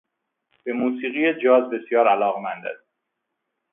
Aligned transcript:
به 0.63 0.73
موسیقی 0.73 1.33
جاز 1.43 1.63
بسیار 1.69 2.07
علاقهمند 2.07 2.65
است. 2.65 2.85